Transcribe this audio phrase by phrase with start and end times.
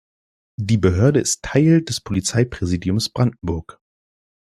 [0.59, 3.79] Die Behörde ist Teil des Polizeipräsidiums Brandenburg.